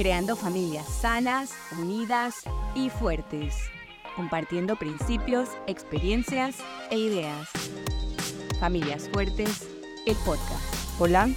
[0.00, 3.68] creando familias sanas, unidas y fuertes,
[4.16, 6.56] compartiendo principios, experiencias
[6.90, 7.50] e ideas.
[8.58, 9.68] Familias Fuertes,
[10.06, 10.98] el podcast.
[10.98, 11.28] Hola,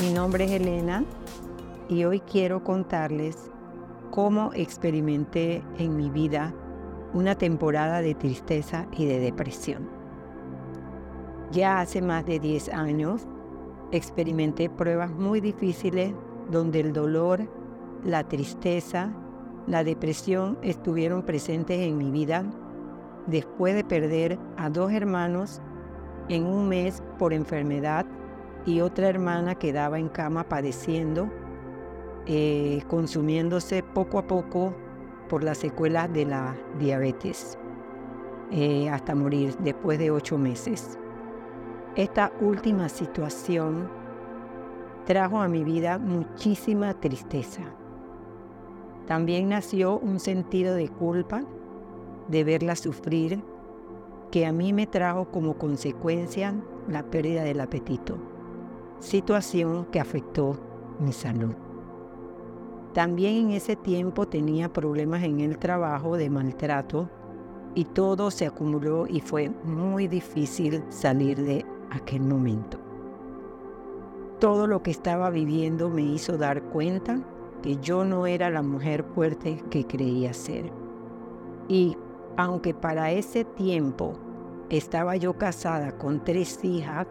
[0.00, 1.04] mi nombre es Elena
[1.90, 3.50] y hoy quiero contarles
[4.10, 6.54] cómo experimenté en mi vida
[7.12, 9.90] una temporada de tristeza y de depresión.
[11.52, 13.26] Ya hace más de 10 años
[13.92, 16.14] experimenté pruebas muy difíciles
[16.50, 17.59] donde el dolor,
[18.04, 19.12] la tristeza,
[19.66, 22.44] la depresión estuvieron presentes en mi vida
[23.26, 25.60] después de perder a dos hermanos
[26.28, 28.06] en un mes por enfermedad
[28.66, 31.30] y otra hermana quedaba en cama padeciendo,
[32.26, 34.74] eh, consumiéndose poco a poco
[35.28, 37.58] por las secuelas de la diabetes,
[38.50, 40.98] eh, hasta morir después de ocho meses.
[41.96, 43.88] Esta última situación
[45.06, 47.62] trajo a mi vida muchísima tristeza.
[49.10, 51.42] También nació un sentido de culpa
[52.28, 53.42] de verla sufrir
[54.30, 56.54] que a mí me trajo como consecuencia
[56.86, 58.18] la pérdida del apetito,
[59.00, 60.60] situación que afectó
[61.00, 61.56] mi salud.
[62.94, 67.10] También en ese tiempo tenía problemas en el trabajo de maltrato
[67.74, 72.78] y todo se acumuló y fue muy difícil salir de aquel momento.
[74.38, 77.20] Todo lo que estaba viviendo me hizo dar cuenta
[77.62, 80.70] que yo no era la mujer fuerte que creía ser.
[81.68, 81.96] Y
[82.36, 84.14] aunque para ese tiempo
[84.70, 87.06] estaba yo casada con tres hijas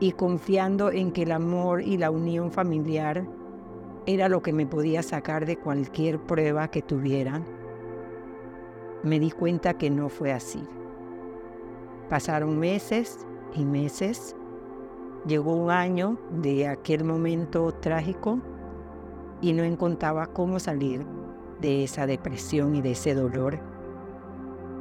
[0.00, 3.26] y confiando en que el amor y la unión familiar
[4.06, 7.42] era lo que me podía sacar de cualquier prueba que tuviera,
[9.02, 10.62] me di cuenta que no fue así.
[12.08, 14.36] Pasaron meses y meses,
[15.26, 18.40] llegó un año de aquel momento trágico
[19.40, 21.06] y no encontraba cómo salir
[21.60, 23.58] de esa depresión y de ese dolor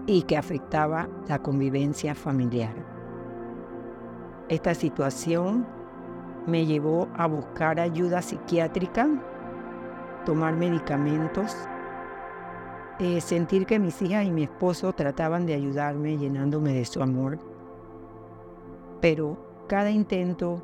[0.08, 2.76] y que afectaba la convivencia familiar.
[4.50, 5.66] Esta situación
[6.46, 9.08] me llevó a buscar ayuda psiquiátrica,
[10.26, 11.56] tomar medicamentos,
[13.00, 17.40] eh, sentir que mis hijas y mi esposo trataban de ayudarme llenándome de su amor.
[19.02, 19.38] Pero
[19.68, 20.62] cada intento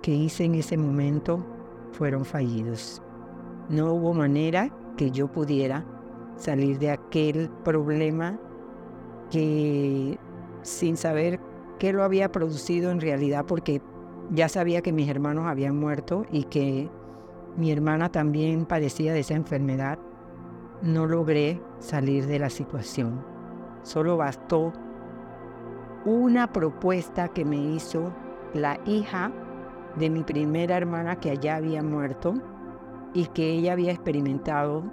[0.00, 1.44] que hice en ese momento
[1.92, 3.02] fueron fallidos.
[3.68, 5.84] No hubo manera que yo pudiera
[6.36, 8.38] salir de aquel problema
[9.30, 10.18] que
[10.62, 11.40] sin saber
[11.78, 13.82] qué lo había producido en realidad, porque
[14.30, 16.90] ya sabía que mis hermanos habían muerto y que
[17.56, 19.98] mi hermana también padecía de esa enfermedad,
[20.82, 23.24] no logré salir de la situación.
[23.82, 24.72] Solo bastó
[26.04, 28.12] una propuesta que me hizo
[28.54, 29.32] la hija
[29.98, 32.34] de mi primera hermana que allá había muerto
[33.14, 34.84] y que ella había experimentado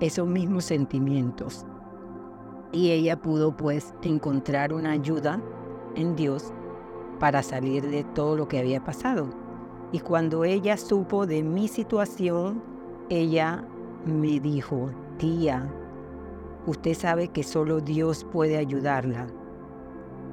[0.00, 1.66] esos mismos sentimientos.
[2.72, 5.40] Y ella pudo pues encontrar una ayuda
[5.96, 6.52] en Dios
[7.18, 9.28] para salir de todo lo que había pasado.
[9.92, 12.62] Y cuando ella supo de mi situación,
[13.08, 13.64] ella
[14.06, 15.68] me dijo, tía,
[16.66, 19.26] usted sabe que solo Dios puede ayudarla.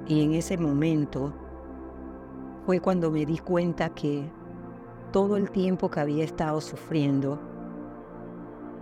[0.08, 1.34] Y en ese momento
[2.68, 4.30] fue cuando me di cuenta que
[5.14, 7.40] todo el tiempo que había estado sufriendo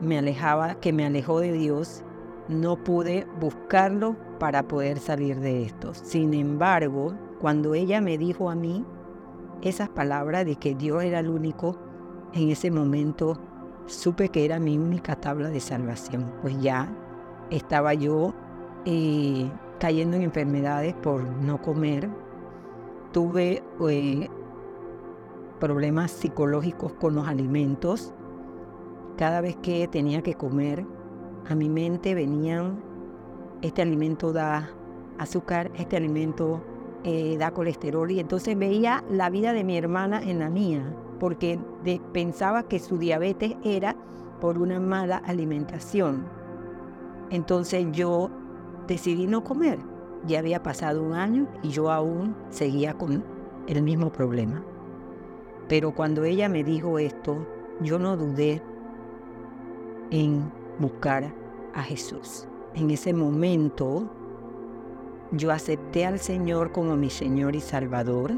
[0.01, 2.03] me alejaba, que me alejó de Dios,
[2.47, 5.94] no pude buscarlo para poder salir de esto.
[5.94, 8.84] Sin embargo, cuando ella me dijo a mí
[9.62, 11.78] esas palabras de que Dios era el único,
[12.34, 13.38] en ese momento
[13.85, 16.91] supe que era mi única tabla de salvación, pues ya
[17.51, 18.34] estaba yo
[18.85, 19.47] eh,
[19.78, 22.09] cayendo en enfermedades por no comer,
[23.16, 24.30] tuve eh,
[25.62, 28.14] problemas psicológicos con los alimentos,
[29.16, 30.86] cada vez que tenía que comer,
[31.48, 32.84] a mi mente venían,
[33.62, 34.70] este alimento da
[35.18, 36.62] azúcar, este alimento
[37.06, 40.84] eh, da colesterol, y entonces veía la vida de mi hermana en la mía,
[41.18, 41.58] porque
[42.12, 43.96] pensaba que su diabetes era
[44.42, 46.25] por una mala alimentación.
[47.30, 48.30] Entonces yo
[48.88, 49.94] decidí no comer.
[50.27, 53.24] Ya había pasado un año y yo aún seguía con
[53.68, 54.63] el mismo problema.
[55.68, 57.45] Pero cuando ella me dijo esto,
[57.81, 58.62] yo no dudé
[60.12, 61.33] en buscar
[61.74, 62.48] a Jesús.
[62.74, 64.10] En ese momento
[65.31, 68.33] yo acepté al Señor como mi Señor y Salvador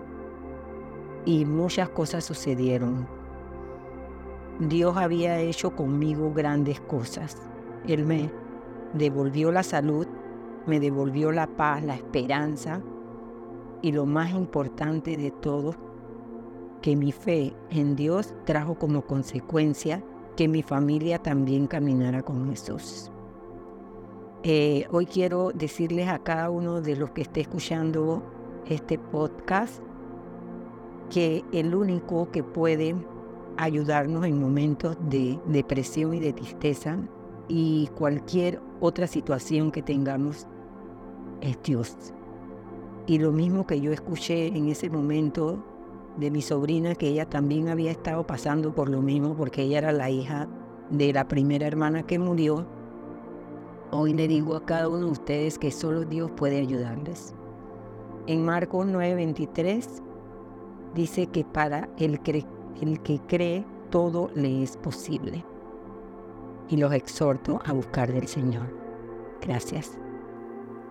[1.25, 3.07] y muchas cosas sucedieron.
[4.59, 7.37] Dios había hecho conmigo grandes cosas.
[7.87, 8.31] Él me
[8.93, 10.06] devolvió la salud,
[10.67, 12.81] me devolvió la paz, la esperanza
[13.81, 15.75] y lo más importante de todo,
[16.81, 20.03] que mi fe en Dios trajo como consecuencia
[20.35, 23.11] que mi familia también caminara con Jesús.
[24.43, 28.23] Eh, hoy quiero decirles a cada uno de los que esté escuchando
[28.67, 29.81] este podcast
[31.09, 32.95] que el único que puede
[33.57, 36.97] ayudarnos en momentos de depresión y de tristeza
[37.47, 40.47] y cualquier otra situación que tengamos
[41.41, 41.95] es Dios.
[43.05, 45.63] Y lo mismo que yo escuché en ese momento
[46.17, 49.91] de mi sobrina, que ella también había estado pasando por lo mismo, porque ella era
[49.91, 50.47] la hija
[50.89, 52.65] de la primera hermana que murió.
[53.91, 57.33] Hoy le digo a cada uno de ustedes que solo Dios puede ayudarles.
[58.25, 60.01] En Marcos 9:23
[60.93, 62.19] dice que para el,
[62.81, 65.45] el que cree todo le es posible.
[66.69, 68.67] Y los exhorto a buscar del Señor.
[69.41, 69.97] Gracias.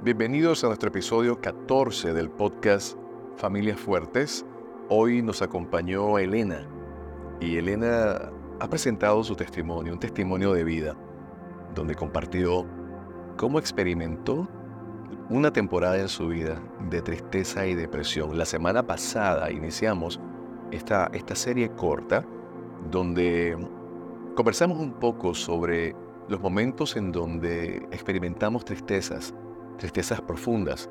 [0.02, 2.98] Bienvenidos a nuestro episodio 14 del podcast
[3.38, 4.44] Familias Fuertes.
[4.90, 6.68] Hoy nos acompañó Elena
[7.40, 10.94] y Elena ha presentado su testimonio, un testimonio de vida,
[11.74, 12.66] donde compartió
[13.38, 14.46] cómo experimentó
[15.30, 18.36] una temporada en su vida de tristeza y depresión.
[18.36, 20.20] La semana pasada iniciamos
[20.72, 22.22] esta, esta serie corta
[22.90, 23.56] donde
[24.34, 25.96] conversamos un poco sobre
[26.28, 29.34] los momentos en donde experimentamos tristezas,
[29.76, 30.90] tristezas profundas,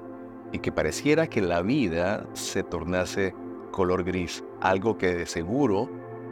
[0.52, 3.34] y que pareciera que la vida se tornase
[3.72, 5.90] color gris, algo que de seguro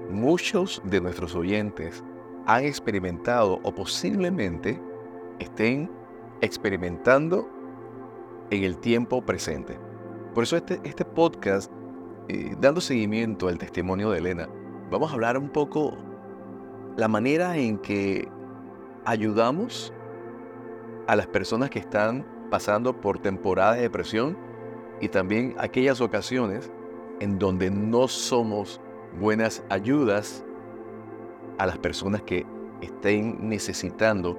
[0.09, 2.03] muchos de nuestros oyentes
[2.45, 4.79] han experimentado o posiblemente
[5.39, 5.89] estén
[6.41, 7.49] experimentando
[8.49, 9.77] en el tiempo presente.
[10.33, 11.71] Por eso este, este podcast,
[12.27, 14.49] eh, dando seguimiento al testimonio de Elena,
[14.89, 15.97] vamos a hablar un poco
[16.97, 18.27] la manera en que
[19.05, 19.93] ayudamos
[21.07, 24.37] a las personas que están pasando por temporadas de depresión
[25.01, 26.71] y también aquellas ocasiones
[27.19, 28.79] en donde no somos
[29.19, 30.45] buenas ayudas
[31.57, 32.45] a las personas que
[32.79, 34.37] estén necesitando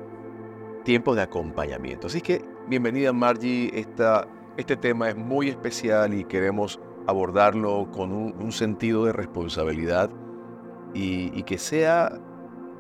[0.84, 2.06] tiempos de acompañamiento.
[2.06, 6.78] Así que bienvenida Margie, Esta, este tema es muy especial y queremos
[7.08, 10.08] abordarlo con un, sentido de responsabilidad
[10.94, 12.12] y, y que sea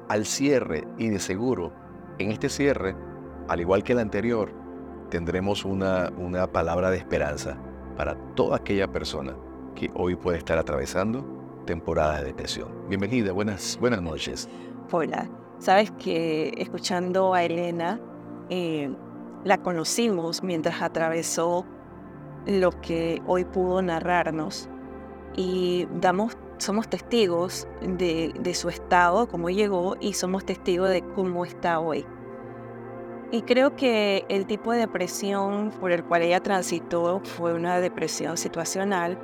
[0.08, 1.72] al cierre y de seguro,
[2.20, 2.94] en este cierre,
[3.48, 4.62] al igual que el anterior,
[5.10, 7.56] tendremos una, una palabra de esperanza
[7.96, 9.36] para toda aquella persona
[9.74, 11.24] que hoy puede estar atravesando
[11.64, 12.68] temporada de depresión.
[12.88, 14.48] Bienvenida, buenas, buenas noches.
[14.90, 15.28] Hola,
[15.58, 18.00] sabes que escuchando a Elena,
[18.50, 18.94] eh,
[19.44, 21.64] la conocimos mientras atravesó
[22.46, 24.68] lo que hoy pudo narrarnos
[25.36, 31.44] y damos, somos testigos de, de su estado, cómo llegó y somos testigos de cómo
[31.44, 32.04] está hoy.
[33.34, 38.36] Y creo que el tipo de depresión por el cual ella transitó fue una depresión
[38.36, 39.18] situacional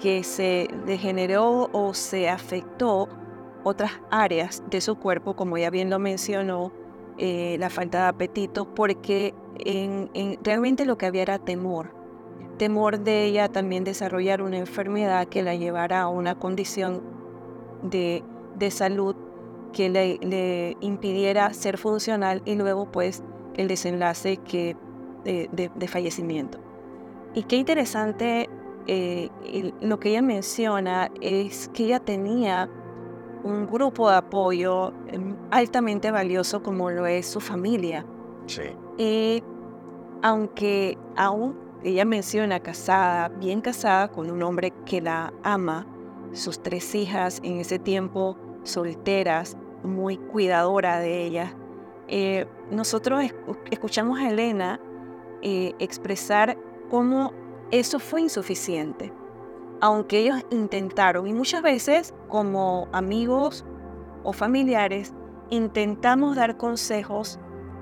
[0.00, 3.06] que se degeneró o se afectó
[3.62, 6.72] otras áreas de su cuerpo, como ya bien lo mencionó,
[7.18, 10.08] eh, la falta de apetito, porque en,
[10.42, 11.94] realmente lo que había era temor.
[12.56, 17.02] Temor de ella también desarrollar una enfermedad que la llevara a una condición
[17.82, 18.24] de,
[18.56, 19.14] de salud
[19.74, 23.22] que le, le, impidiera ser funcional y luego pues
[23.60, 24.76] el desenlace que,
[25.24, 26.58] de, fallecimiento.
[27.34, 28.48] Y qué interesante
[28.86, 29.28] eh,
[29.80, 32.68] lo que ella menciona es que ella tenía
[33.44, 38.04] un grupo de apoyo em, altamente valioso como lo es su familia.
[38.46, 38.62] Sí.
[38.98, 39.42] Y
[40.22, 45.86] aunque aún ella menciona casada, bien casada con un hombre que la ama,
[46.32, 51.54] sus tres hijas en ese tiempo solteras, muy cuidadora de ella,
[52.12, 53.22] eh, nosotros
[53.70, 54.80] escuchamos a Elena
[55.42, 56.58] eh, expresar
[56.90, 57.32] cómo
[57.70, 59.12] eso fue insuficiente,
[59.80, 63.64] aunque ellos intentaron, y muchas veces como amigos
[64.24, 65.14] o familiares,
[65.50, 67.38] intentamos dar consejos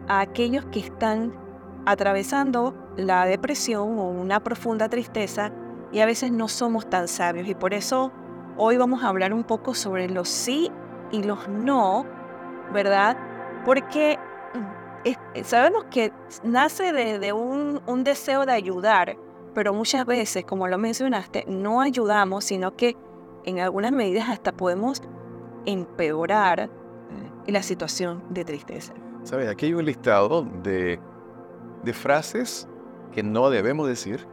[0.09, 1.35] a aquellos que están
[1.87, 5.53] atravesando la depresión o una profunda tristeza
[5.91, 7.49] y a veces no somos tan sabios.
[7.49, 8.13] Y por eso
[8.59, 10.71] hoy vamos a hablar un poco sobre los sí
[11.11, 12.05] y los no,
[12.73, 13.17] ¿verdad?
[13.65, 14.19] Porque
[14.55, 16.13] mm, sabemos que
[16.43, 19.17] nace de, un, deseo de ayudar,
[19.55, 22.97] pero muchas veces, como lo mencionaste, no ayudamos, sino que
[23.45, 25.03] en algunas medidas hasta podemos
[25.67, 26.71] empeorar
[27.47, 28.93] la situación de tristeza.
[29.23, 30.99] Sabes, aquí hay un listado de
[31.95, 32.69] frases
[33.13, 34.27] que no debemos decir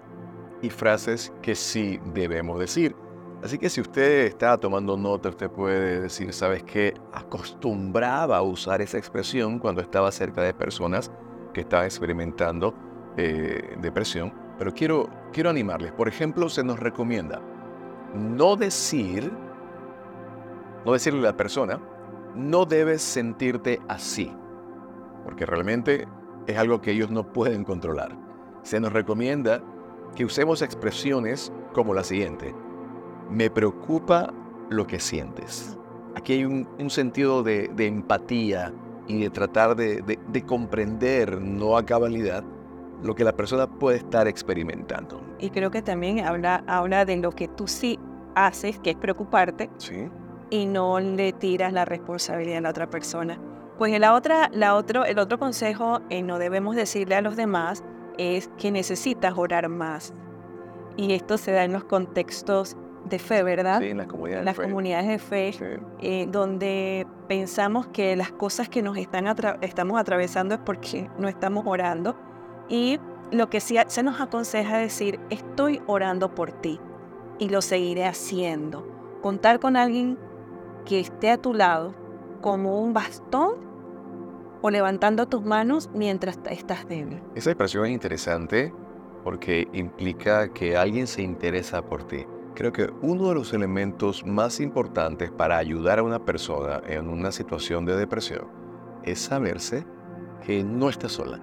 [0.61, 2.95] y frases que sí debemos decir.
[3.45, 6.95] Así que si usted está tomando nota, usted puede decir, ¿sabes qué?
[7.13, 11.11] Acostumbraba a usar esa expresión cuando estaba cerca de personas
[11.53, 12.73] que estaban experimentando
[13.17, 14.33] eh, depresión.
[14.57, 15.91] Pero quiero, quiero animarles.
[15.91, 17.39] Por ejemplo, se nos recomienda
[18.15, 19.31] no decir
[20.83, 21.79] no decirle a la persona,
[22.33, 24.35] no debes sentirte así,
[25.23, 26.07] porque realmente
[26.47, 28.17] es algo que ellos no pueden controlar.
[28.63, 29.61] Se nos recomienda
[30.15, 32.55] que usemos expresiones como la siguiente.
[33.29, 34.33] Me preocupa
[34.69, 35.77] lo que sientes.
[36.15, 38.73] Aquí hay un, sentido de, empatía
[39.07, 42.43] y de tratar de, comprender, no a cabalidad,
[43.03, 45.21] lo que la persona puede estar experimentando.
[45.39, 47.99] Y creo que también habla, habla de lo que tú sí
[48.35, 50.09] haces, que es preocuparte, ¿Sí?
[50.49, 53.39] y no le tiras la responsabilidad a la otra persona.
[53.77, 57.83] Pues la otra, la otro, el otro consejo, eh, no debemos decirle a los demás,
[58.17, 60.13] es que necesitas orar más.
[60.95, 63.79] Y esto se da en los contextos de fe, ¿verdad?
[63.79, 64.63] Sí, en las comunidades de fe.
[64.63, 69.25] comunidades de fe, eh, donde pensamos que las cosas que nos están
[69.61, 72.15] estamos atravesando es porque no estamos orando.
[72.67, 72.99] Y
[73.31, 76.79] lo que sí se nos aconseja es decir, estoy orando por ti
[77.39, 78.87] y lo seguiré haciendo.
[79.21, 80.17] Contar con alguien
[80.85, 81.93] que esté a tu lado
[82.41, 83.55] como un bastón
[84.61, 87.21] o levantando tus manos mientras estás débil.
[87.35, 88.73] Esa expresión es interesante
[89.23, 92.25] porque implica que alguien se interesa por ti.
[92.55, 97.33] Creo que uno de los elementos más importantes para ayudar a una persona en una
[97.33, 98.47] situación de depresión
[99.03, 99.85] es saberse
[100.45, 101.41] que no está sola.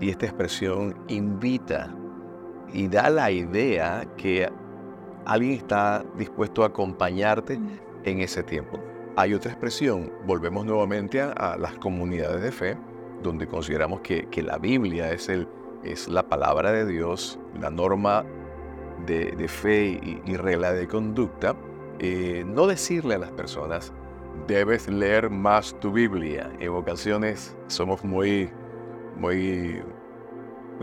[0.00, 1.94] Y esta expresión invita
[2.72, 4.48] y da la idea que
[5.26, 7.60] alguien está dispuesto a acompañarte
[8.04, 8.80] en ese tiempo.
[9.16, 12.78] Hay otra expresión, volvemos nuevamente a, las comunidades de fe,
[13.22, 15.46] donde consideramos que, la Biblia es, el,
[15.84, 18.24] es la palabra de Dios, la norma
[19.06, 21.54] de, fe y, regla de conducta,
[21.98, 23.92] eh, no decirle a las personas,
[24.46, 26.50] debes leer más tu Biblia.
[26.58, 28.50] En ocasiones somos muy,
[29.16, 29.82] muy,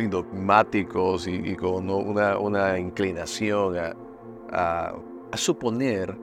[0.09, 4.93] dogmáticos y, con una, inclinación a,
[5.31, 6.15] a suponer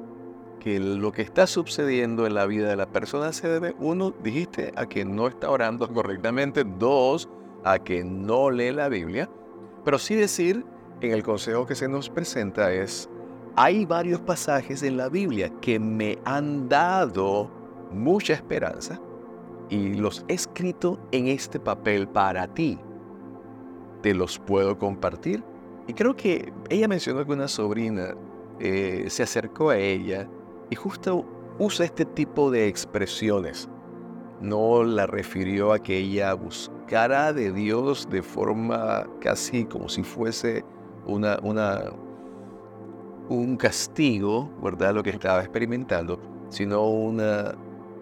[0.60, 4.72] que lo que está sucediendo en la vida de la persona se debe, uno, dijiste,
[4.76, 7.28] a que no está orando correctamente, dos,
[7.64, 9.28] a que no lee la Biblia,
[9.84, 10.64] pero sí decir
[11.06, 13.08] en el consejo que se nos presenta es,
[13.56, 17.50] hay varios pasajes en la Biblia que me han dado
[17.92, 19.00] mucha esperanza
[19.68, 22.78] y los he escrito en este papel para ti.
[24.02, 25.42] Te los puedo compartir.
[25.87, 28.14] Y creo que ella mencionó que una sobrina
[28.58, 30.28] eh, se acercó a ella
[30.70, 31.25] y justo
[31.58, 33.68] usa este tipo de expresiones.
[34.40, 40.64] No la refirió a que ella buscara de Dios de forma casi como si fuese
[41.06, 41.82] una, una,
[43.28, 44.94] un castigo, ¿verdad?
[44.94, 47.54] Lo que estaba experimentando, sino una,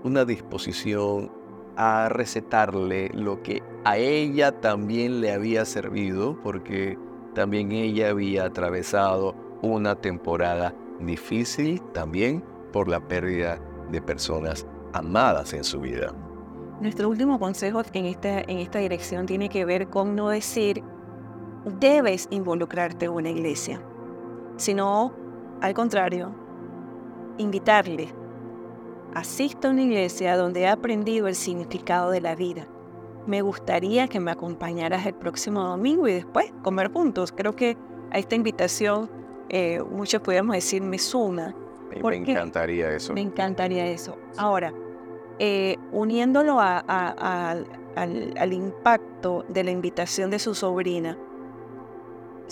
[0.05, 1.31] una disposición
[1.77, 6.99] a recetarle lo que a ella también le había servido, porque
[7.35, 13.59] también ella había atravesado una temporada difícil también por la pérdida
[13.91, 16.15] de personas amadas en su vida.
[16.81, 20.83] Nuestro último consejo en esta, en esta dirección tiene que ver con no decir
[21.65, 23.81] debes involucrarte en una iglesia,
[24.57, 25.13] sino
[25.61, 26.35] al contrario,
[27.39, 28.09] invitarle.
[29.15, 32.67] Asista a una iglesia donde he aprendido el significado de la vida.
[33.27, 37.31] Me gustaría que me acompañaras el próximo domingo y después comer juntos.
[37.31, 37.77] Creo que
[38.11, 39.11] a esta invitación
[39.49, 41.55] eh, muchos podríamos decir me suma
[42.01, 43.13] me encantaría eso.
[43.13, 44.17] Me encantaría eso.
[44.37, 44.73] Ahora,
[45.39, 47.67] eh, uniéndolo al,
[48.53, 51.19] impacto de la invitación de su sobrina,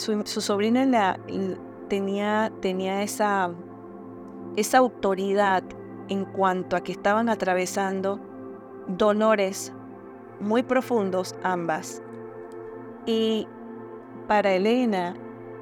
[0.00, 1.18] su, sobrina
[1.88, 2.50] tenía,
[3.02, 5.62] esa autoridad
[6.08, 8.18] en cuanto a que estaban atravesando
[8.88, 9.72] dolores
[10.40, 12.02] muy profundos ambas.
[13.06, 13.46] Y
[14.26, 15.14] para Elena,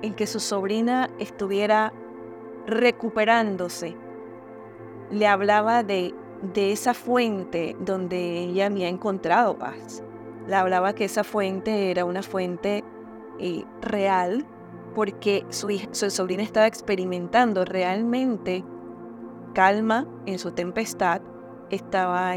[0.02, 1.92] en que su sobrina estuviera
[2.66, 3.96] recuperándose.
[5.10, 6.14] Le hablaba de,
[6.54, 10.02] de esa fuente donde ella había encontrado paz.
[10.46, 12.84] Le hablaba que esa fuente era una fuente
[13.38, 14.46] eh, real
[14.94, 15.68] porque su,
[16.10, 18.64] sobrina estaba experimentando realmente
[19.54, 21.20] calma en su tempestad,
[21.70, 22.34] estaba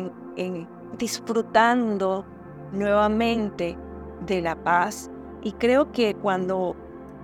[0.98, 2.26] disfrutando
[2.72, 3.78] nuevamente
[4.26, 5.10] de la paz.
[5.42, 6.76] Y creo que cuando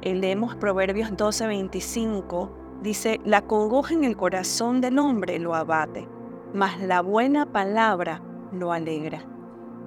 [0.01, 2.49] leemos Proverbios 12:25,
[2.81, 6.07] Dice, la congoja en el corazón del hombre lo abate,
[6.53, 9.25] mas la buena palabra lo alegra.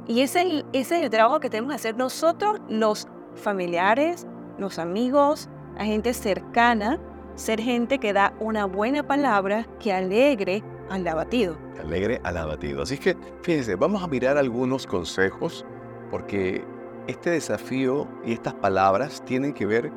[0.08, 3.06] Y ese, ese es el trabajo que tenemos que hacer nosotros, los
[3.40, 4.26] familiares,
[4.58, 6.98] los amigos, la gente cercana,
[7.34, 11.56] ser gente que da una buena palabra que alegre al abatido.
[11.80, 12.82] Alegre al abatido.
[12.82, 15.64] Así que, fíjense, vamos a mirar algunos consejos
[16.10, 16.64] porque
[17.06, 19.90] este desafío y estas palabras tienen que ver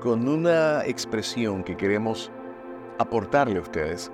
[0.00, 2.32] con una expresión que queremos
[2.98, 4.10] aportarle a ustedes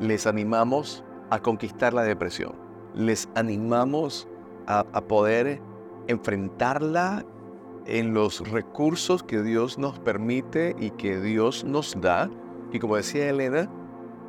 [0.00, 2.54] les animamos a conquistar la depresión.
[2.94, 4.28] Les animamos
[4.66, 5.60] a, a poder
[6.08, 7.24] enfrentarla
[7.86, 12.30] en los recursos que Dios nos permite y que Dios nos da.
[12.72, 13.70] Y como decía Elena,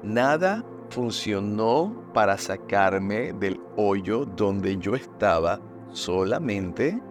[0.03, 5.59] nada funcionó para sacarme del hoyo donde yo estaba,
[5.91, 7.01] solamente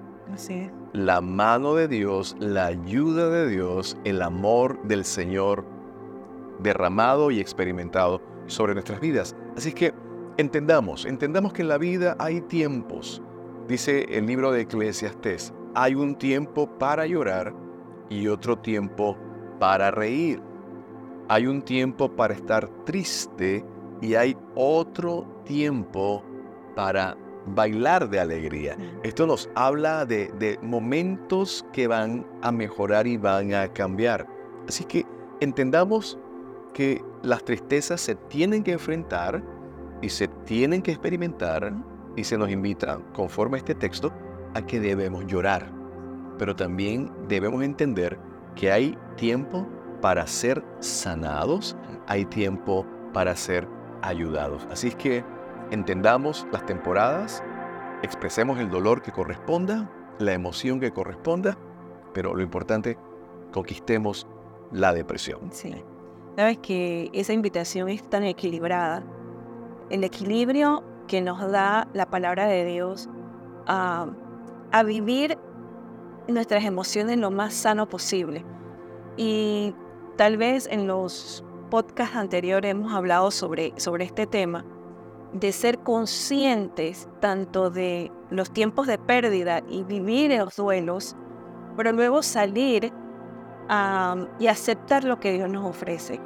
[0.92, 5.64] la mano de Dios, la ayuda de Dios, el amor del Señor
[6.60, 9.36] derramado y experimentado sobre nuestras vidas.
[9.56, 9.92] Así que
[10.36, 13.22] entendamos, entendamos que en la vida hay tiempos.
[13.68, 17.54] Dice el libro de Eclesiastés, hay un tiempo para llorar
[18.08, 19.16] y otro tiempo
[19.58, 20.40] para reír.
[21.28, 23.64] Hay un tiempo para estar triste
[24.00, 26.22] y hay otro tiempo
[26.74, 28.76] para bailar de alegría.
[29.02, 34.26] Esto nos habla de, momentos que van a mejorar y van a cambiar.
[34.68, 35.06] Así que
[35.40, 36.18] entendamos
[36.74, 39.42] que las tristezas se tienen que enfrentar
[40.00, 41.72] y se tienen que experimentar
[42.16, 44.12] y se nos invita, conforme a este texto,
[44.54, 45.70] a que debemos llorar.
[46.38, 48.18] Pero también debemos entender
[48.54, 49.66] que hay tiempo
[50.00, 53.68] para ser sanados, hay tiempo para ser
[54.02, 54.66] ayudados.
[54.70, 55.24] Así es que
[55.70, 57.42] entendamos las temporadas,
[58.02, 61.56] expresemos el dolor que corresponda, la emoción que corresponda,
[62.12, 62.98] pero lo importante,
[63.52, 64.26] conquistemos
[64.72, 65.40] la depresión.
[65.52, 65.74] Sí.
[66.36, 69.02] Sabes que esa invitación es tan equilibrada.
[69.90, 73.08] El equilibrio que nos da la palabra de Dios
[73.66, 74.06] a,
[74.72, 75.38] a vivir
[76.28, 78.44] nuestras emociones lo más sano posible.
[79.16, 79.74] Y
[80.16, 84.64] tal vez en los podcasts anteriores hemos hablado sobre, sobre este tema,
[85.32, 91.16] de ser conscientes tanto de los tiempos de pérdida y vivir los duelos,
[91.76, 92.92] pero luego salir
[94.38, 96.20] y aceptar lo que Dios nos ofrece.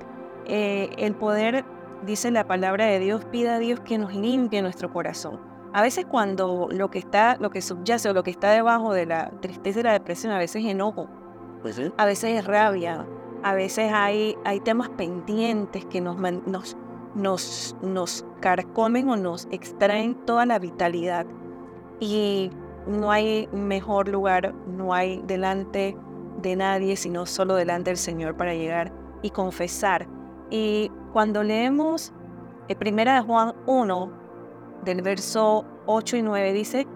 [0.46, 1.64] Eh, el poder,
[2.04, 5.55] dice la palabra de Dios, pida a Dios que nos limpie nuestro corazón.
[5.76, 9.04] A veces cuando lo que está, lo que subyace o lo que está debajo de
[9.04, 11.06] la tristeza y la depresión, a veces es enojo,
[11.60, 13.06] pues a veces es rabia,
[13.42, 16.78] a veces hay, hay temas pendientes que nos, nos,
[17.14, 21.26] nos, nos carcomen o nos extraen toda la vitalidad.
[22.00, 22.50] Y
[22.86, 25.94] no hay mejor lugar, no hay delante
[26.40, 30.08] de nadie, sino solo delante del Señor para llegar y confesar.
[30.48, 32.14] Y cuando leemos
[32.68, 34.24] el primera de Juan 1,
[34.86, 36.86] del verso 8 y 9, dice,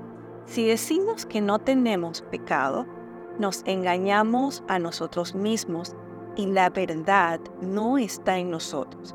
[0.44, 2.86] si decimos que no tenemos pecado,
[3.38, 5.94] nos engañamos a nosotros mismos
[6.36, 9.14] y la verdad no está en nosotros.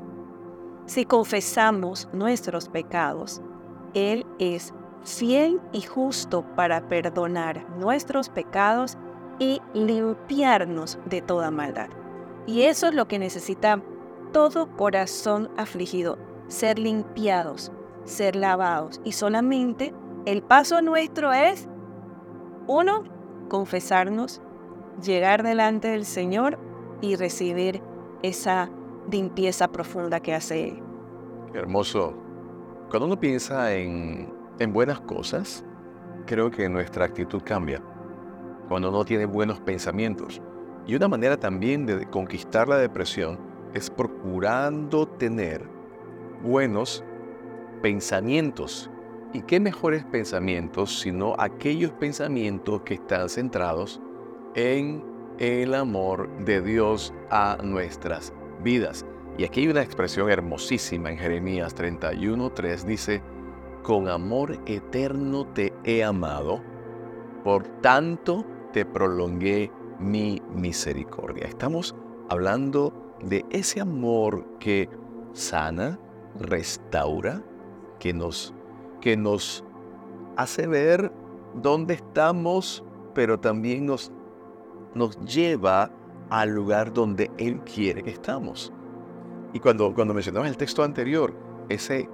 [0.85, 3.41] Si confesamos nuestros pecados,
[3.93, 8.97] Él es fiel y justo para perdonar nuestros pecados
[9.39, 11.89] y limpiarnos de toda maldad.
[12.47, 13.81] Y eso es lo que necesita
[14.31, 17.71] todo corazón afligido, ser limpiados,
[18.05, 19.01] ser lavados.
[19.03, 19.93] Y solamente
[20.25, 21.67] el paso nuestro es,
[22.67, 23.03] uno,
[23.49, 24.41] confesarnos,
[25.03, 26.57] llegar delante del Señor
[27.01, 27.81] y recibir
[28.23, 28.69] esa
[29.11, 30.81] limpieza profunda que hace
[31.51, 32.13] Qué hermoso.
[32.89, 35.63] Cuando uno piensa en, en buenas cosas,
[36.25, 37.81] creo que nuestra actitud cambia.
[38.67, 40.41] Cuando uno tiene buenos pensamientos.
[40.87, 43.39] Y una manera también de conquistar la depresión
[43.73, 45.67] es procurando tener
[46.43, 47.03] buenos
[47.81, 48.89] pensamientos.
[49.33, 54.01] ¿Y qué mejores pensamientos sino aquellos pensamientos que están centrados
[54.55, 55.03] en
[55.39, 58.33] el amor de Dios a nuestras
[58.63, 59.05] vidas?
[59.37, 63.21] Y aquí hay una expresión hermosísima en Jeremías 31.3, dice,
[63.83, 66.61] con amor eterno te he amado,
[67.43, 71.45] por tanto te prolongué mi misericordia.
[71.45, 71.93] Estamos
[72.29, 74.89] hablando de ese amor que
[75.33, 75.99] sana,
[76.39, 77.43] restaura,
[78.05, 78.53] que nos,
[79.01, 79.63] que nos
[80.37, 81.11] hace ver
[81.55, 82.83] dónde estamos,
[83.15, 84.11] pero también nos,
[84.93, 85.89] nos lleva
[86.29, 88.71] al lugar donde Él quiere que estamos.
[89.53, 91.33] Y cuando, cuando mencionamos el texto anterior,
[91.67, 92.07] ese,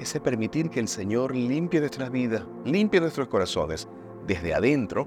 [0.00, 3.88] ese permitir que el Señor limpie nuestras vidas, limpie nuestros corazones
[4.26, 5.06] desde adentro,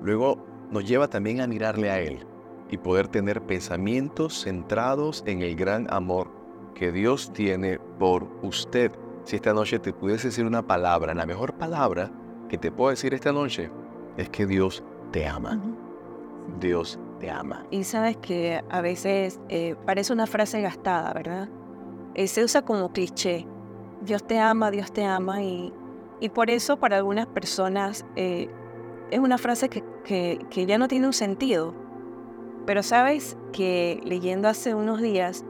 [0.00, 0.38] luego
[0.70, 2.24] nos lleva también a mirarle a Él
[2.70, 6.30] y poder tener pensamientos centrados en el gran amor
[6.76, 8.92] que Dios tiene por usted.
[9.24, 12.10] Si esta noche te pudiese decir una palabra, la mejor palabra
[12.48, 13.70] que te puedo decir esta noche
[14.16, 15.60] es que Dios te ama.
[16.58, 17.66] Dios te ama.
[17.70, 21.48] Y sabes que a veces eh, parece una frase gastada, ¿verdad?
[22.14, 23.46] Eh, se usa como cliché.
[24.00, 25.42] Dios te ama, Dios te ama.
[25.42, 25.72] Y,
[26.18, 28.48] y por eso para algunas personas eh,
[29.10, 31.74] es una frase que, que, que ya no tiene un sentido.
[32.66, 35.44] Pero sabes que leyendo hace unos días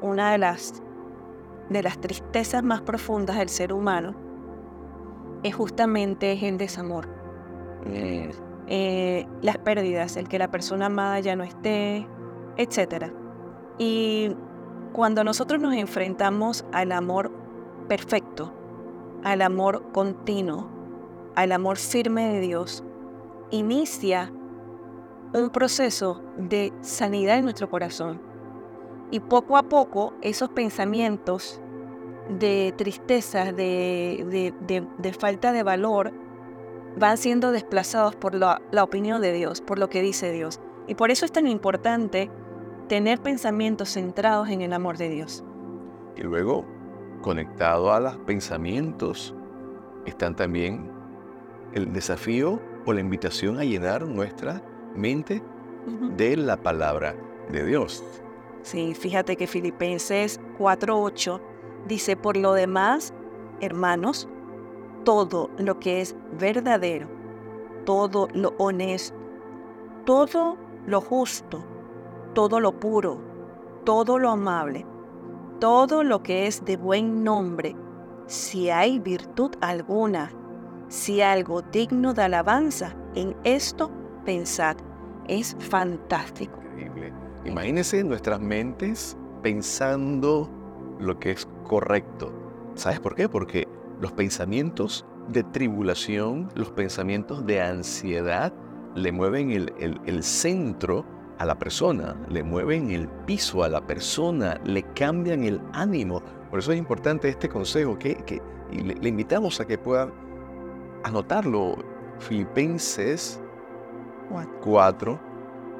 [0.00, 0.82] una de las
[1.68, 4.14] de las tristezas más profundas del ser humano
[5.42, 7.08] es justamente el desamor.
[7.86, 8.30] Eh,
[8.66, 12.08] eh, las pérdidas, el que la persona amada ya no esté,
[12.56, 13.12] etc.
[13.78, 14.34] Y
[14.92, 17.30] cuando nosotros nos enfrentamos al amor
[17.88, 18.52] perfecto,
[19.22, 20.70] al amor continuo,
[21.34, 22.84] al amor firme de Dios,
[23.50, 24.32] inicia
[25.34, 28.33] un proceso de sanidad en nuestro corazón.
[29.14, 31.60] Y poco a poco esos pensamientos
[32.28, 34.52] de tristeza, de,
[34.98, 36.10] de, falta de valor,
[36.98, 40.58] van siendo desplazados por la, la opinión de Dios, por lo que dice Dios.
[40.88, 42.28] Y por eso es tan importante
[42.88, 45.44] tener pensamientos centrados en el amor de Dios.
[46.16, 46.64] Y luego,
[47.22, 49.32] conectado a los pensamientos,
[50.06, 50.90] están también
[51.72, 54.60] el desafío o la invitación a llenar nuestra
[54.96, 55.40] mente
[56.16, 57.14] de la palabra
[57.52, 58.02] de Dios.
[58.64, 61.38] Sí, fíjate que Filipenses 4:8
[61.86, 63.12] dice, por lo demás,
[63.60, 64.26] hermanos,
[65.04, 67.06] todo lo que es verdadero,
[67.84, 69.14] todo lo honesto,
[70.06, 71.62] todo lo justo,
[72.32, 73.20] todo lo puro,
[73.84, 74.86] todo lo amable,
[75.60, 77.76] todo lo que es de buen nombre,
[78.26, 80.32] si hay virtud alguna,
[80.88, 83.90] si algo digno de alabanza, en esto
[84.24, 84.78] pensad.
[85.28, 86.58] Es fantástico.
[87.44, 90.50] Imagínense nuestras mentes pensando
[90.98, 92.32] lo que es correcto.
[92.74, 93.28] ¿Sabes por qué?
[93.28, 93.68] Porque
[94.00, 98.52] los pensamientos de tribulación, los pensamientos de ansiedad,
[98.94, 101.04] le mueven el, centro
[101.38, 106.22] a la persona, le mueven el piso a la persona, le cambian el ánimo.
[106.48, 108.40] Por eso es importante este consejo que, que
[108.72, 110.10] le, le, invitamos a que pueda
[111.02, 111.76] anotarlo.
[112.20, 113.40] Filipenses
[114.62, 115.20] 4,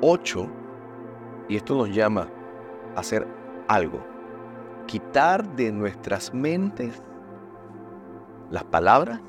[0.01, 0.51] 8,
[1.49, 2.29] y esto nos llama
[2.97, 3.27] a hacer
[3.69, 4.01] algo.
[4.87, 7.03] Quitar de nuestras mentes
[8.51, 9.21] las palabras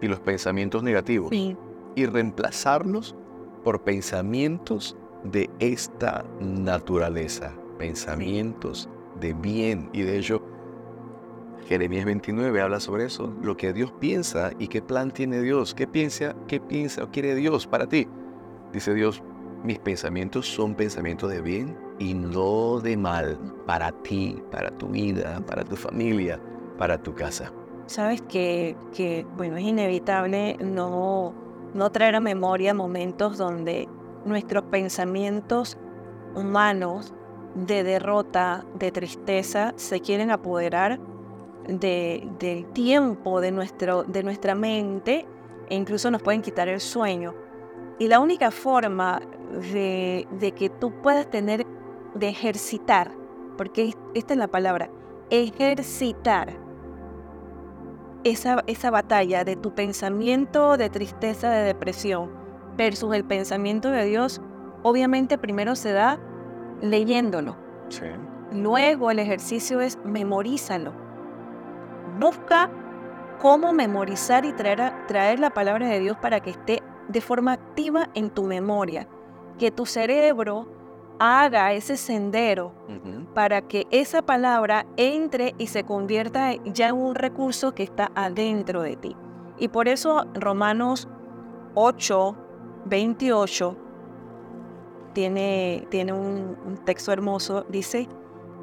[0.00, 3.14] y los pensamientos negativos y reemplazarlos
[3.64, 8.88] por pensamientos de esta naturaleza, pensamientos
[9.20, 9.90] de bien.
[9.92, 10.42] Y de ello,
[11.66, 15.86] Jeremías 29 habla sobre eso, lo que Dios piensa y qué plan tiene Dios, qué
[15.86, 18.08] piensa, qué piensa o quiere Dios para ti.
[18.72, 19.22] Dice Dios,
[19.62, 25.40] mis pensamientos son pensamientos de bien y no de mal para ti, para tu vida,
[25.46, 26.40] para tu familia,
[26.78, 27.52] para tu casa.
[27.86, 28.76] Sabes que,
[29.36, 31.34] bueno, es inevitable no,
[31.74, 33.88] no traer a memoria momentos donde
[34.24, 35.76] nuestros pensamientos
[36.34, 37.12] humanos
[37.54, 41.00] de derrota, de tristeza, se quieren apoderar
[41.66, 45.26] del tiempo de, nuestro, de nuestra mente
[45.68, 47.34] e incluso nos pueden quitar el sueño.
[48.00, 49.20] Y la única forma
[49.72, 51.66] de, que tú puedas tener,
[52.14, 53.12] de ejercitar,
[53.58, 54.88] porque esta es la palabra,
[55.28, 56.56] ejercitar
[58.24, 62.30] esa, esa batalla de tu pensamiento de tristeza, de depresión,
[62.74, 64.40] versus el pensamiento de Dios,
[64.82, 66.18] obviamente primero se da
[66.80, 67.58] leyéndolo.
[68.50, 70.94] Luego el ejercicio es memorízalo.
[72.18, 72.70] Busca
[73.38, 78.08] cómo memorizar y traer, traer la palabra de Dios para que esté de forma activa
[78.14, 79.08] en tu memoria,
[79.58, 80.68] que tu cerebro
[81.18, 82.72] haga ese sendero
[83.34, 88.82] para que esa palabra entre y se convierta ya en un recurso que está adentro
[88.82, 89.16] de ti.
[89.58, 91.08] Y por eso Romanos
[91.74, 92.36] 8,
[92.86, 93.76] 28
[95.12, 98.08] tiene, tiene un, un texto hermoso, dice,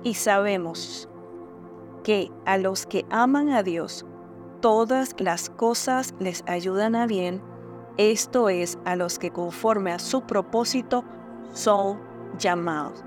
[0.03, 1.07] y sabemos
[2.03, 4.05] que a los que aman a Dios,
[4.61, 7.41] todas las cosas les ayudan a bien
[7.97, 11.03] esto es a los que conforme a su propósito
[11.51, 11.99] son
[12.37, 13.03] llamados.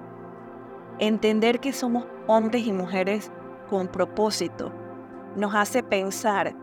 [0.98, 3.30] Entender que somos hombres y mujeres
[3.68, 4.72] con propósito
[5.36, 6.54] nos hace pensar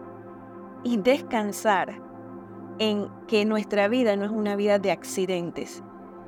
[0.83, 2.01] y descansar
[2.79, 5.81] en que nuestra vida no es una vida de accidentes,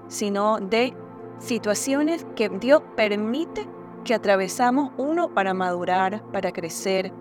[0.07, 0.95] sino de
[1.39, 3.67] situaciones que Dios permite
[4.03, 7.11] que atravesamos uno para madurar, para crecer,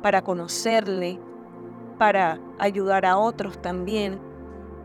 [0.00, 1.20] para conocerle,
[1.98, 4.20] para ayudar a otros también.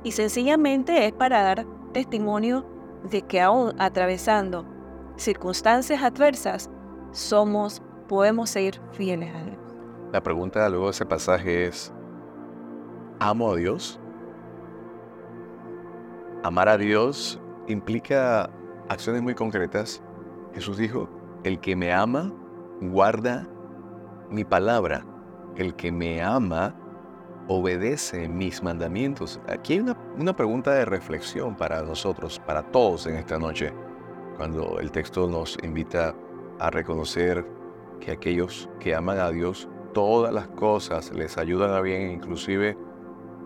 [0.03, 2.65] Y sencillamente es para dar testimonio
[3.03, 4.65] de que aún atravesando
[5.15, 6.69] circunstancias adversas,
[7.11, 9.57] somos, podemos seguir fieles a Dios.
[10.11, 11.93] La pregunta luego de ese pasaje es,
[13.19, 13.99] ¿amo a Dios?
[16.43, 18.49] Amar a Dios implica
[18.89, 20.01] acciones muy concretas.
[20.53, 21.09] Jesús dijo,
[21.43, 22.33] el que me ama,
[22.81, 23.47] guarda
[24.29, 25.05] mi palabra.
[25.55, 26.75] El que me ama,
[27.47, 29.39] obedece mis mandamientos.
[29.47, 33.73] Aquí hay una, pregunta de reflexión para nosotros, para todos en esta noche,
[34.35, 36.13] cuando el texto nos invita
[36.59, 37.45] a reconocer
[37.99, 42.77] que aquellos que aman a Dios, todas las cosas les ayudan a bien, inclusive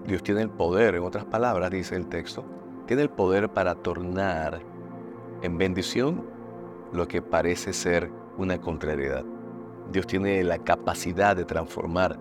[0.05, 2.43] Dios tiene el poder, en otras palabras dice el texto,
[2.87, 4.61] tiene el poder para tornar
[5.41, 6.25] en bendición
[6.91, 9.23] lo que parece ser una contrariedad.
[9.91, 12.17] Dios tiene la capacidad de transformar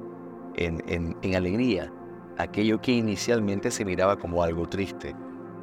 [0.60, 1.92] en, en alegría
[2.40, 5.14] aquello que inicialmente se miraba como algo triste.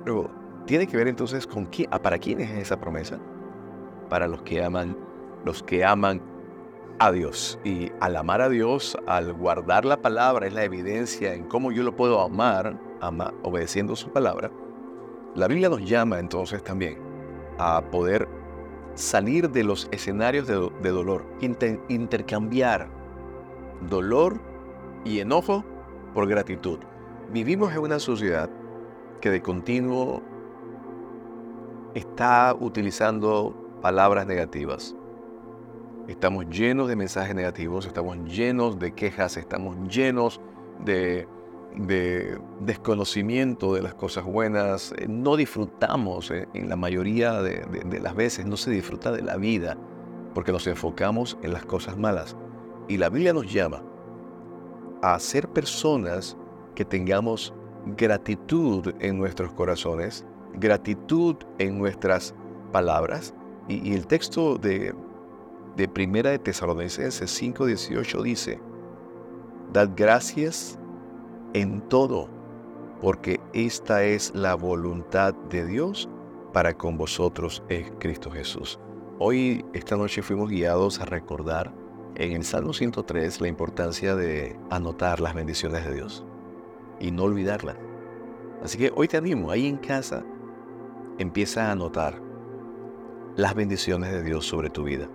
[0.03, 0.29] Pero
[0.65, 3.19] tiene que ver entonces con quién, ah, para quién es esa promesa.
[4.09, 4.95] Para los que aman,
[5.43, 6.21] los que aman
[6.99, 7.59] a Dios.
[7.63, 11.83] Y al amar a Dios, al guardar la palabra, es la evidencia en cómo yo
[11.83, 12.79] lo puedo amar,
[13.43, 14.51] obedeciendo su palabra.
[15.35, 16.97] La Biblia nos llama entonces también
[17.59, 18.27] a poder
[18.95, 20.55] salir de los escenarios de,
[20.89, 21.25] dolor,
[21.87, 22.89] intercambiar
[23.87, 24.39] dolor
[25.07, 25.63] y enojo
[26.13, 26.79] por gratitud.
[27.31, 28.49] Vivimos en una sociedad
[29.21, 30.21] que de continuo
[31.93, 34.95] está utilizando palabras negativas.
[36.07, 40.39] Estamos llenos de mensajes negativos, estamos llenos de quejas, estamos llenos
[40.85, 41.27] de,
[42.61, 44.93] desconocimiento de las cosas buenas.
[44.97, 49.21] Eh, no disfrutamos, eh, en la mayoría de, de las veces, no se disfruta de
[49.21, 49.77] la vida
[50.33, 52.35] porque nos enfocamos en las cosas malas.
[52.87, 53.83] Y la Biblia nos llama
[55.01, 56.37] a ser personas
[56.75, 57.53] que tengamos
[57.97, 62.33] gratitud en nuestros corazones, gratitud en nuestras
[62.71, 63.33] palabras.
[63.67, 64.93] Y, el texto de
[65.77, 68.59] de Primera de Tesalonicenses 5:18 dice,
[69.71, 70.79] Dad gracias
[71.53, 72.29] en todo,
[72.99, 76.09] porque esta es la voluntad de Dios
[76.51, 78.79] para con vosotros en Cristo Jesús.
[79.19, 81.71] Hoy, esta noche, fuimos guiados a recordar
[82.17, 86.25] en el Salmo 103 la importancia de anotar las bendiciones de Dios
[86.99, 87.77] y no olvidarlas.
[88.63, 90.23] Así que hoy te animo, ahí en casa,
[91.17, 92.21] empieza a anotar
[93.35, 95.07] las bendiciones de Dios sobre tu vida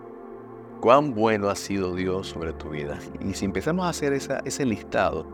[0.83, 2.99] cuán bueno ha sido Dios sobre tu vida.
[3.21, 5.25] Y si empezamos a hacer ese listado,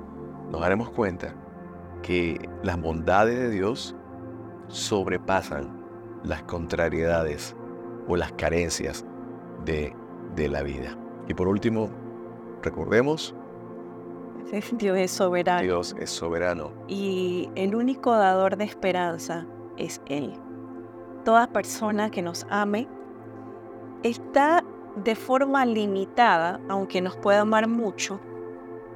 [0.50, 1.34] nos daremos cuenta
[2.02, 3.96] que las bondades de Dios
[4.68, 5.82] sobrepasan
[6.22, 7.56] las contrariedades
[8.06, 9.06] o las carencias
[9.64, 9.96] de,
[10.36, 10.98] de la vida.
[11.28, 11.90] Y por último,
[12.62, 13.34] recordemos,
[14.72, 15.62] Dios es soberano.
[15.62, 16.72] Dios es soberano.
[16.88, 20.32] Y el único dador de esperanza es Él.
[21.24, 22.88] Toda persona que nos ame
[24.02, 24.64] está
[24.96, 28.20] de forma limitada, aunque nos pueda amar mucho,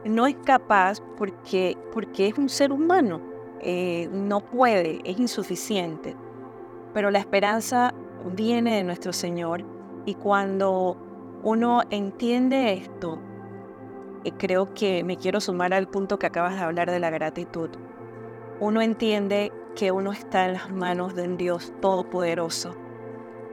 [0.04, 3.20] no es capaz porque, porque es un ser humano,
[3.60, 6.16] eh, no puede, es insuficiente.
[6.94, 7.94] Pero la esperanza
[8.34, 9.64] viene de nuestro Señor
[10.06, 10.96] y cuando
[11.42, 13.18] uno entiende esto,
[14.24, 17.70] y creo que me quiero sumar al punto que acabas de hablar de la gratitud,
[18.60, 22.76] uno entiende que uno está en las manos de un Dios todopoderoso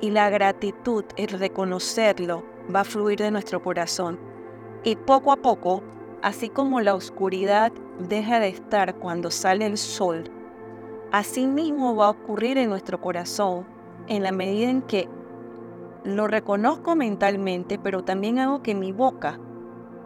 [0.01, 4.19] y la gratitud, el reconocerlo, va a fluir de nuestro corazón.
[4.83, 5.83] Y poco a poco,
[6.21, 7.71] así como la oscuridad
[8.07, 10.23] deja de estar cuando sale el sol,
[11.11, 13.65] así mismo va a ocurrir en nuestro corazón
[14.07, 15.09] en la medida en que
[16.03, 19.39] lo reconozco mentalmente, pero también hago que mi boca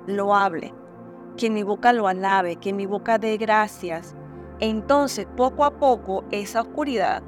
[0.08, 0.74] lo hable,
[1.38, 4.16] que mi boca lo alabe, que mi boca dé gracias.
[4.60, 7.24] Entonces, poco a poco, esa oscuridad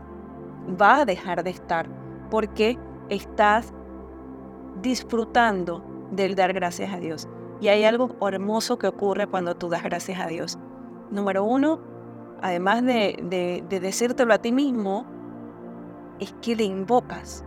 [0.82, 1.88] va a dejar de estar
[2.30, 2.78] porque
[3.10, 3.74] estás
[4.82, 7.28] disfrutando del dar gracias a Dios.
[7.62, 10.58] Y hay algo hermoso que ocurre cuando tú das gracias a Dios.
[11.12, 11.80] Número uno,
[12.42, 15.06] además de, decírtelo a ti mismo,
[16.20, 17.44] es que le invocas.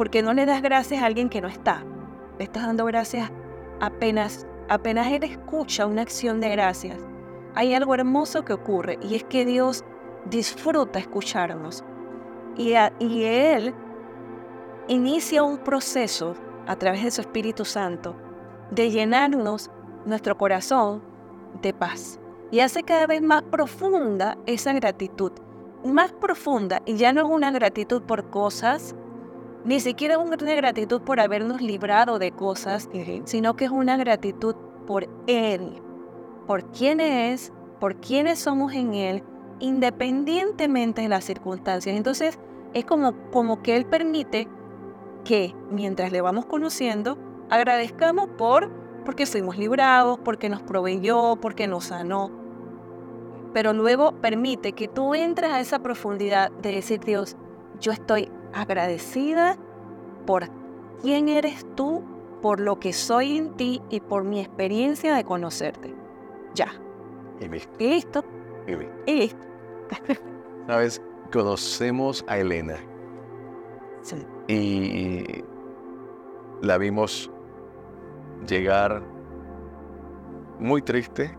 [0.00, 1.84] Porque no le das gracias a alguien que no está.
[2.38, 3.30] Le estás dando gracias
[3.80, 6.96] apenas, apenas Él escucha una acción de gracias.
[7.54, 9.84] Hay algo hermoso que ocurre y es que Dios
[10.24, 11.84] disfruta escucharnos
[12.56, 13.74] y, Él
[14.88, 16.34] inicia un proceso
[16.66, 18.16] a través de su Espíritu Santo
[18.70, 19.70] de llenarnos
[20.06, 21.02] nuestro corazón
[21.60, 22.18] de paz
[22.50, 25.32] y hace cada vez más profunda esa gratitud,
[25.84, 28.94] más profunda y ya no es una gratitud por cosas,
[29.64, 32.88] ni siquiera una gratitud por habernos librado de cosas,
[33.24, 34.54] sino que es una gratitud
[34.86, 35.82] por Él,
[36.46, 39.22] por quién es, por quiénes somos en Él,
[39.58, 41.94] independientemente de las circunstancias.
[41.96, 42.38] Entonces,
[42.72, 44.48] es como, como que Él permite
[45.24, 47.18] que mientras le vamos conociendo,
[47.50, 48.70] agradezcamos por
[49.04, 52.30] porque fuimos librados, porque nos proveyó, porque nos sanó.
[53.52, 57.36] Pero luego permite que tú entres a esa profundidad de decir, Dios,
[57.80, 59.56] yo estoy agradecida
[60.26, 60.48] por
[61.02, 62.02] quién eres tú,
[62.42, 65.94] por lo que soy en ti y por mi experiencia de conocerte.
[66.54, 66.68] Ya.
[67.40, 67.76] Y listo.
[67.78, 68.24] Y listo.
[69.06, 69.46] Y listo.
[70.66, 71.02] ¿Sabes?
[71.30, 72.76] conocemos a Elena.
[74.48, 75.44] Y
[76.62, 77.30] la vimos
[78.46, 79.02] llegar
[80.58, 81.36] muy triste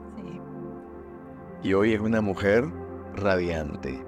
[1.64, 2.66] y hoy es una mujer
[3.16, 4.04] radiante.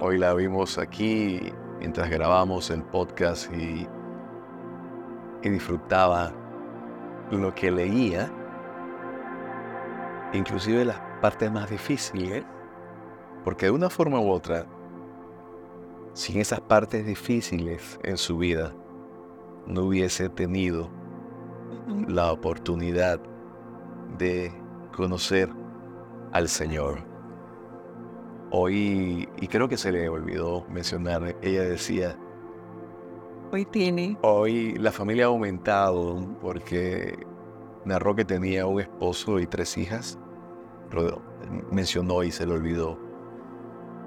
[0.00, 3.86] Hoy la vimos aquí mientras grabamos el podcast y,
[5.42, 6.32] disfrutaba
[7.30, 8.30] lo que leía,
[10.32, 12.44] inclusive las partes más difíciles,
[13.44, 14.66] porque de una forma u otra,
[16.12, 18.74] sin esas partes difíciles en su vida,
[19.66, 20.90] no hubiese tenido
[22.08, 23.20] la oportunidad
[24.18, 24.52] de
[24.94, 25.48] conocer
[26.32, 27.17] al Señor.
[28.50, 32.18] Hoy, y creo que se le olvidó mencionar, ella decía,
[33.52, 34.16] hoy tiene.
[34.22, 37.26] Hoy la familia ha aumentado porque
[37.84, 40.18] narró que tenía un esposo y tres hijas.
[41.70, 42.98] mencionó y se le olvidó.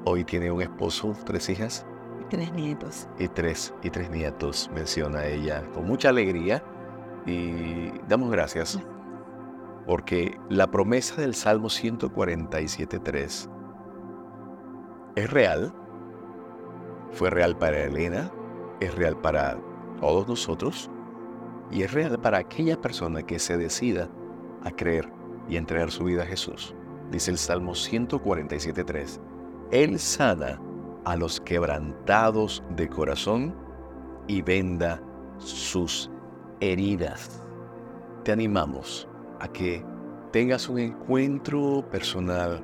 [0.06, 1.86] Hoy tiene un esposo, tres hijas.
[2.20, 3.08] Y tres nietos.
[3.20, 6.64] Y tres, y tres nietos, menciona ella, con mucha alegría.
[7.28, 8.80] Y damos gracias
[9.86, 13.61] porque la promesa del Salmo 147.3
[15.16, 15.74] es real,
[17.12, 18.32] fue real para Elena,
[18.80, 19.58] es real para
[20.00, 20.90] todos nosotros
[21.70, 24.10] y es real para aquella persona que se decida
[24.64, 25.12] a creer
[25.48, 26.76] y entregar su vida a Jesús.
[27.12, 29.20] Dice el Salmo 147.3,
[29.72, 30.60] Él sana
[31.06, 33.54] a los quebrantados de corazón
[34.28, 35.02] y venda
[35.38, 36.10] sus
[36.60, 37.44] heridas.
[38.24, 39.08] Te animamos
[39.40, 39.84] a que
[40.32, 42.64] tengas un encuentro personal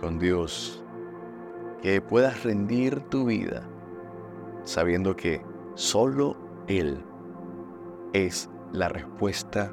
[0.00, 0.84] con Dios,
[1.82, 3.62] que puedas rendir tu vida
[4.68, 5.42] sabiendo que
[5.74, 6.36] solo
[6.66, 7.02] Él
[8.12, 9.72] es la respuesta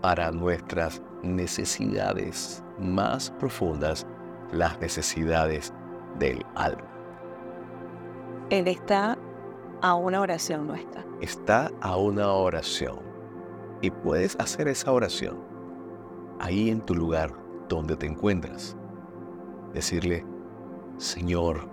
[0.00, 4.06] para nuestras necesidades más profundas,
[4.52, 5.72] las necesidades
[6.18, 6.88] del alma.
[8.50, 9.18] Él está
[9.82, 11.04] a una oración nuestra.
[11.20, 13.00] Está a una oración.
[13.80, 15.38] Y puedes hacer esa oración
[16.38, 17.34] ahí en tu lugar
[17.68, 18.76] donde te encuentras.
[19.72, 20.24] Decirle,
[20.96, 21.68] Señor,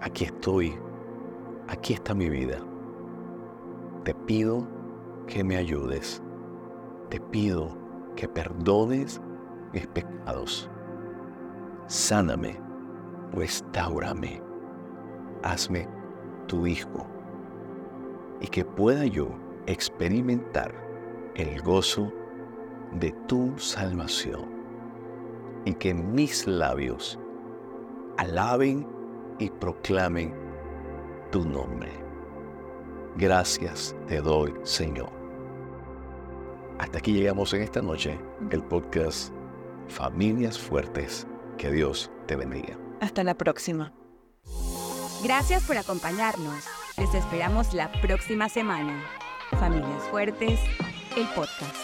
[0.00, 0.74] aquí estoy,
[1.68, 2.58] aquí está mi vida.
[4.02, 4.66] Te pido
[5.28, 6.20] que me ayudes.
[7.10, 7.76] Te pido
[8.16, 9.20] que perdones
[9.72, 10.68] mis pecados.
[11.86, 12.58] Sáname,
[13.32, 14.42] restaurame,
[15.44, 15.86] hazme
[16.48, 17.06] tu hijo
[18.40, 19.28] y que pueda yo
[19.66, 20.74] experimentar
[21.36, 22.12] el gozo
[22.98, 24.44] de tu salvación
[25.64, 27.18] y que mis labios
[28.18, 28.86] alaben
[29.38, 30.34] y proclamen
[31.30, 31.90] tu nombre.
[33.16, 35.10] Gracias te doy, Señor.
[36.78, 38.18] Hasta aquí llegamos en esta noche,
[38.50, 39.32] el podcast
[39.88, 41.26] Familias Fuertes.
[41.58, 42.76] Que Dios te bendiga.
[43.00, 43.92] Hasta la próxima.
[45.22, 46.64] Gracias por acompañarnos.
[46.96, 49.04] Les esperamos la próxima semana.
[49.60, 50.58] Familias Fuertes,
[51.16, 51.81] el podcast.